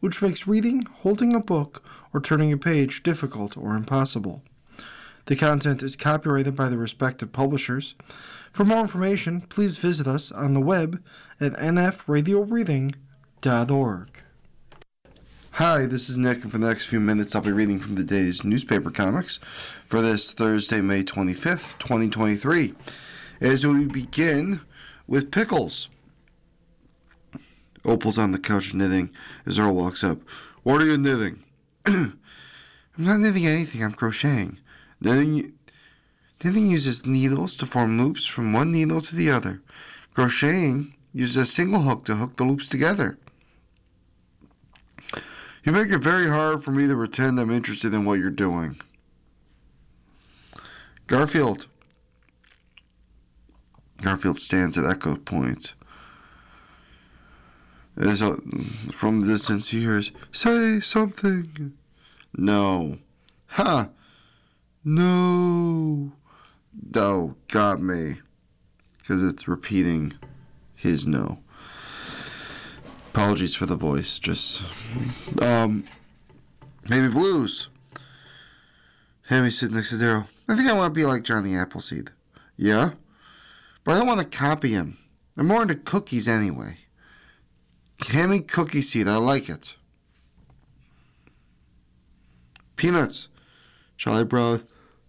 which 0.00 0.22
makes 0.22 0.46
reading, 0.46 0.84
holding 1.00 1.34
a 1.34 1.40
book, 1.40 1.82
or 2.12 2.20
turning 2.20 2.52
a 2.52 2.58
page 2.58 3.02
difficult 3.02 3.56
or 3.56 3.74
impossible. 3.74 4.42
The 5.26 5.36
content 5.36 5.82
is 5.82 5.96
copyrighted 5.96 6.54
by 6.54 6.68
the 6.68 6.78
respective 6.78 7.32
publishers. 7.32 7.96
For 8.52 8.64
more 8.64 8.80
information, 8.80 9.40
please 9.42 9.78
visit 9.78 10.06
us 10.06 10.30
on 10.30 10.54
the 10.54 10.60
web 10.60 11.02
at 11.40 11.54
nfradioreading.org. 11.54 14.22
Hi, 15.50 15.86
this 15.86 16.08
is 16.10 16.18
Nick, 16.18 16.42
and 16.42 16.52
for 16.52 16.58
the 16.58 16.68
next 16.68 16.86
few 16.86 17.00
minutes, 17.00 17.34
I'll 17.34 17.40
be 17.40 17.50
reading 17.50 17.80
from 17.80 17.94
the 17.94 18.04
day's 18.04 18.44
newspaper 18.44 18.90
comics 18.90 19.40
for 19.86 20.02
this 20.02 20.32
Thursday, 20.32 20.82
May 20.82 21.02
25th, 21.02 21.78
2023. 21.78 22.74
As 23.40 23.66
we 23.66 23.86
begin 23.86 24.60
with 25.06 25.30
Pickles. 25.30 25.88
Opal's 27.86 28.18
on 28.18 28.32
the 28.32 28.38
couch 28.38 28.74
knitting 28.74 29.10
as 29.46 29.58
Earl 29.58 29.74
walks 29.74 30.02
up. 30.02 30.18
What 30.64 30.82
are 30.82 30.86
you 30.86 30.98
knitting? 30.98 31.44
I'm 31.86 32.18
not 32.98 33.20
knitting 33.20 33.46
anything, 33.46 33.82
I'm 33.82 33.92
crocheting. 33.92 34.58
Knitting, 35.00 35.52
knitting 36.42 36.66
uses 36.68 37.06
needles 37.06 37.54
to 37.56 37.66
form 37.66 37.96
loops 37.96 38.26
from 38.26 38.52
one 38.52 38.72
needle 38.72 39.00
to 39.00 39.14
the 39.14 39.30
other. 39.30 39.62
Crocheting 40.14 40.94
uses 41.12 41.36
a 41.36 41.46
single 41.46 41.82
hook 41.82 42.04
to 42.06 42.16
hook 42.16 42.36
the 42.36 42.44
loops 42.44 42.68
together. 42.68 43.18
You 45.64 45.72
make 45.72 45.90
it 45.90 45.98
very 45.98 46.28
hard 46.28 46.64
for 46.64 46.72
me 46.72 46.86
to 46.88 46.94
pretend 46.94 47.38
I'm 47.38 47.50
interested 47.50 47.94
in 47.94 48.04
what 48.04 48.18
you're 48.18 48.30
doing. 48.30 48.80
Garfield. 51.06 51.66
Garfield 54.00 54.38
stands 54.38 54.76
at 54.76 54.84
echo 54.84 55.16
points. 55.16 55.74
As 57.96 58.20
a, 58.20 58.36
from 58.92 59.22
the 59.22 59.28
distance 59.28 59.70
he 59.70 59.80
hears, 59.80 60.12
Say 60.32 60.80
something. 60.80 61.72
No. 62.36 62.98
Ha! 63.46 63.88
No. 64.84 66.12
Oh, 66.94 67.34
got 67.48 67.80
me. 67.80 68.16
Because 68.98 69.22
it's 69.22 69.48
repeating 69.48 70.14
his 70.74 71.06
no. 71.06 71.38
Apologies 73.12 73.54
for 73.54 73.64
the 73.64 73.76
voice. 73.76 74.18
Just, 74.18 74.62
um, 75.40 75.84
Baby 76.88 77.08
Blues. 77.08 77.68
Hammie 79.28 79.50
sitting 79.50 79.74
next 79.74 79.90
to 79.90 79.96
Darryl. 79.96 80.26
I 80.48 80.54
think 80.54 80.68
I 80.68 80.72
want 80.74 80.92
to 80.92 81.00
be 81.00 81.06
like 81.06 81.22
Johnny 81.22 81.56
Appleseed. 81.56 82.10
Yeah? 82.56 82.90
But 83.84 83.94
I 83.94 83.98
don't 83.98 84.06
want 84.06 84.20
to 84.20 84.38
copy 84.38 84.72
him. 84.72 84.98
I'm 85.36 85.46
more 85.46 85.62
into 85.62 85.74
cookies 85.74 86.28
anyway. 86.28 86.78
Hammie 88.00 88.40
cookie 88.40 88.82
seed, 88.82 89.08
I 89.08 89.16
like 89.16 89.48
it. 89.48 89.74
Peanuts. 92.76 93.28
Charlie 93.96 94.24
Brown. 94.24 94.62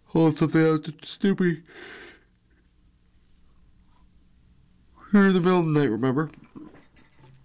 Hold 0.07 0.33
oh, 0.33 0.35
something 0.35 0.65
out 0.65 0.85
to 0.85 0.93
Snoopy. 1.03 1.63
You're 5.13 5.27
in 5.27 5.33
the 5.33 5.41
middle 5.41 5.59
of 5.59 5.65
the 5.65 5.71
night, 5.71 5.89
remember? 5.89 6.31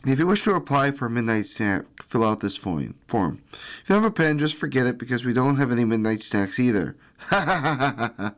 If 0.05 0.19
you 0.19 0.27
wish 0.27 0.43
to 0.45 0.55
apply 0.55 0.93
for 0.93 1.07
a 1.07 1.11
midnight 1.11 1.47
snack, 1.47 1.85
fill 2.03 2.25
out 2.25 2.41
this 2.41 2.57
form. 2.57 3.43
If 3.53 3.89
you 3.89 3.95
have 3.95 4.05
a 4.05 4.11
pen, 4.11 4.39
just 4.39 4.57
forget 4.57 4.87
it 4.87 4.99
because 4.99 5.25
we 5.25 5.33
don't 5.33 5.57
have 5.57 5.71
any 5.71 5.85
midnight 5.85 6.23
snacks 6.23 6.59
either. 6.59 6.97
As 7.31 8.33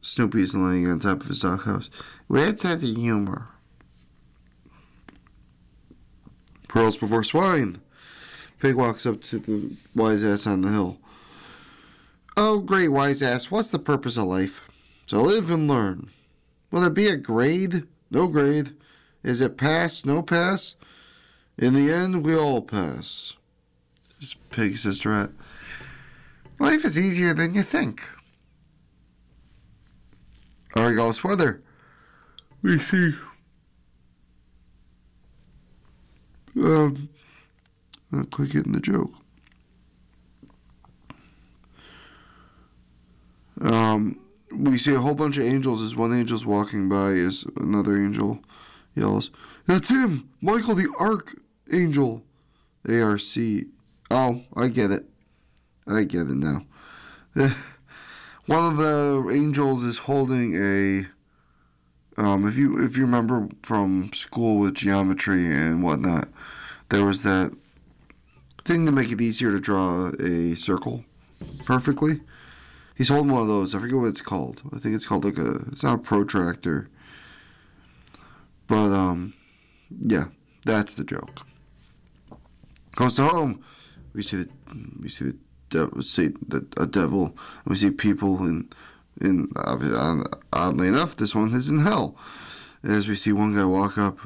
Snoopy 0.00 0.42
is 0.42 0.54
laying 0.54 0.88
on 0.88 0.98
top 0.98 1.20
of 1.20 1.28
his 1.28 1.40
doghouse. 1.40 1.90
Where's 2.26 2.62
that 2.62 2.82
humor? 2.82 3.48
Pearls 6.68 6.96
before 6.96 7.24
swine. 7.24 7.80
Pig 8.60 8.74
walks 8.74 9.06
up 9.06 9.20
to 9.22 9.38
the 9.38 9.76
wise 9.94 10.22
ass 10.22 10.46
on 10.46 10.62
the 10.62 10.70
hill. 10.70 10.98
Oh, 12.36 12.60
great 12.60 12.88
wise 12.88 13.22
ass, 13.22 13.50
what's 13.50 13.70
the 13.70 13.78
purpose 13.78 14.16
of 14.16 14.24
life? 14.24 14.62
To 15.08 15.20
live 15.20 15.50
and 15.50 15.68
learn. 15.68 16.10
Will 16.70 16.80
there 16.80 16.90
be 16.90 17.06
a 17.06 17.16
grade? 17.16 17.86
No 18.10 18.26
grade. 18.28 18.74
Is 19.22 19.40
it 19.40 19.56
pass? 19.56 20.04
No 20.04 20.22
pass? 20.22 20.76
In 21.58 21.74
the 21.74 21.90
end, 21.92 22.24
we 22.24 22.36
all 22.36 22.62
pass. 22.62 23.34
This 24.20 24.34
pig 24.50 24.78
says 24.78 24.98
to 25.00 25.10
rat. 25.10 25.30
Life 26.58 26.84
is 26.84 26.98
easier 26.98 27.34
than 27.34 27.54
you 27.54 27.62
think. 27.62 28.08
Argyle 30.74 31.12
Sweater. 31.12 31.62
We 32.62 32.78
see. 32.78 33.14
Um, 36.56 37.08
not 38.10 38.30
quite 38.30 38.50
getting 38.50 38.72
the 38.72 38.80
joke. 38.80 39.12
Um, 43.60 44.18
we 44.52 44.78
see 44.78 44.94
a 44.94 45.00
whole 45.00 45.14
bunch 45.14 45.36
of 45.36 45.44
angels 45.44 45.82
as 45.82 45.94
one 45.94 46.12
angel's 46.12 46.44
walking 46.44 46.88
by 46.88 47.12
as 47.12 47.44
another 47.56 47.96
angel 47.96 48.40
yells, 48.94 49.30
That's 49.66 49.90
him! 49.90 50.28
Michael 50.40 50.74
the 50.74 50.88
Archangel! 50.98 52.24
A-R-C. 52.88 53.66
Oh, 54.10 54.42
I 54.54 54.68
get 54.68 54.90
it. 54.90 55.04
I 55.86 56.04
get 56.04 56.28
it 56.28 56.36
now. 56.36 56.64
one 57.34 58.64
of 58.64 58.76
the 58.76 59.28
angels 59.32 59.82
is 59.82 59.98
holding 59.98 60.54
a 60.54 61.06
um, 62.16 62.46
if 62.46 62.56
you 62.56 62.82
if 62.82 62.96
you 62.96 63.04
remember 63.04 63.48
from 63.62 64.10
school 64.12 64.58
with 64.58 64.74
geometry 64.74 65.46
and 65.46 65.82
whatnot, 65.82 66.28
there 66.88 67.04
was 67.04 67.22
that 67.22 67.54
thing 68.64 68.86
to 68.86 68.92
make 68.92 69.12
it 69.12 69.20
easier 69.20 69.52
to 69.52 69.60
draw 69.60 70.10
a 70.18 70.54
circle 70.54 71.04
perfectly. 71.64 72.20
He's 72.96 73.08
holding 73.08 73.32
one 73.32 73.42
of 73.42 73.48
those. 73.48 73.74
I 73.74 73.78
forget 73.78 73.96
what 73.96 74.06
it's 74.06 74.22
called. 74.22 74.62
I 74.74 74.78
think 74.78 74.94
it's 74.94 75.06
called 75.06 75.24
like 75.24 75.38
a. 75.38 75.56
It's 75.70 75.82
not 75.82 75.94
a 75.96 75.98
protractor. 75.98 76.88
But 78.66 78.92
um, 78.92 79.34
yeah, 80.00 80.26
that's 80.64 80.94
the 80.94 81.04
joke. 81.04 81.46
Close 82.94 83.16
to 83.16 83.26
home, 83.26 83.62
we 84.14 84.22
see 84.22 84.38
the 84.38 84.48
we 84.98 85.10
see 85.10 85.26
the 85.26 85.36
devil, 85.68 86.02
see 86.02 86.30
the 86.48 86.66
a 86.78 86.86
devil. 86.86 87.36
We 87.66 87.76
see 87.76 87.90
people 87.90 88.38
in 88.46 88.70
in 89.20 89.48
oddly 90.52 90.88
enough, 90.88 91.16
this 91.16 91.34
one 91.34 91.52
is 91.52 91.70
in 91.70 91.80
hell. 91.80 92.16
As 92.82 93.08
we 93.08 93.16
see 93.16 93.32
one 93.32 93.54
guy 93.54 93.64
walk 93.64 93.98
up, 93.98 94.18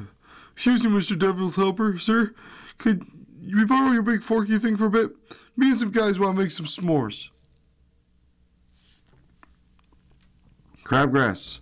excuse 0.53 0.83
me, 0.83 0.89
Mister 0.89 1.15
Devil's 1.15 1.55
Helper, 1.55 1.97
sir, 1.97 2.33
could 2.77 3.05
you 3.41 3.65
borrow 3.65 3.91
your 3.91 4.03
big 4.03 4.21
forky 4.21 4.57
thing 4.59 4.77
for 4.77 4.85
a 4.85 4.89
bit? 4.89 5.11
Me 5.57 5.69
and 5.69 5.79
some 5.79 5.91
guys 5.91 6.19
want 6.19 6.37
to 6.37 6.43
make 6.43 6.51
some 6.51 6.65
s'mores. 6.65 7.29
Crabgrass. 10.83 11.59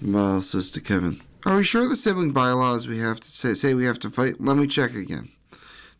Miles 0.00 0.50
says 0.50 0.70
to 0.72 0.80
Kevin, 0.80 1.20
Are 1.44 1.56
we 1.56 1.64
sure 1.64 1.88
the 1.88 1.96
sibling 1.96 2.32
bylaws 2.32 2.88
we 2.88 2.98
have 2.98 3.20
to 3.20 3.30
say, 3.30 3.54
say 3.54 3.74
we 3.74 3.84
have 3.84 3.98
to 4.00 4.10
fight? 4.10 4.40
Let 4.40 4.56
me 4.56 4.66
check 4.66 4.94
again. 4.94 5.30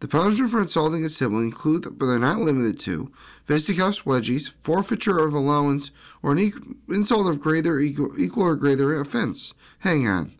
The 0.03 0.09
punishment 0.09 0.51
for 0.51 0.61
insulting 0.61 1.05
a 1.05 1.09
sibling 1.09 1.45
include, 1.45 1.97
but 1.97 2.07
they're 2.07 2.19
not 2.19 2.41
limited 2.41 2.81
to, 2.81 3.13
fisticuffs, 3.45 4.01
wedgies, 4.01 4.51
forfeiture 4.61 5.21
of 5.21 5.33
allowance, 5.33 5.93
or 6.25 6.33
an 6.33 6.41
e- 6.41 6.53
insult 6.89 7.29
of 7.29 7.41
greater 7.41 7.79
equal, 7.79 8.11
equal 8.19 8.43
or 8.43 8.57
greater 8.57 9.01
offense. 9.01 9.55
Hang 9.79 10.09
on. 10.09 10.33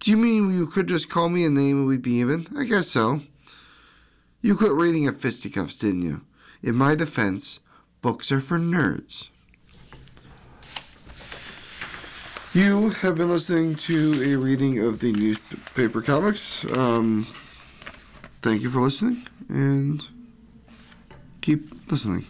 Do 0.00 0.10
you 0.10 0.16
mean 0.16 0.52
you 0.52 0.66
could 0.66 0.88
just 0.88 1.08
call 1.08 1.28
me 1.28 1.44
a 1.44 1.48
name 1.48 1.78
and 1.78 1.86
we'd 1.86 2.02
be 2.02 2.14
even? 2.14 2.48
I 2.58 2.64
guess 2.64 2.88
so. 2.88 3.20
You 4.42 4.56
quit 4.56 4.72
reading 4.72 5.06
at 5.06 5.20
fisticuffs, 5.20 5.76
didn't 5.76 6.02
you? 6.02 6.22
In 6.60 6.74
my 6.74 6.96
defense, 6.96 7.60
books 8.02 8.32
are 8.32 8.40
for 8.40 8.58
nerds. 8.58 9.28
You 12.52 12.90
have 12.90 13.14
been 13.14 13.30
listening 13.30 13.76
to 13.76 14.24
a 14.24 14.34
reading 14.34 14.80
of 14.80 14.98
the 14.98 15.12
newspaper 15.12 16.02
comics. 16.02 16.64
Um, 16.76 17.28
thank 18.42 18.62
you 18.62 18.70
for 18.70 18.80
listening 18.80 19.26
and 19.48 20.02
keep 21.40 21.90
listening. 21.90 22.26